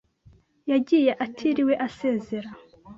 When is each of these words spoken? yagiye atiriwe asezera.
yagiye 0.71 1.11
atiriwe 1.25 1.73
asezera. 1.87 2.49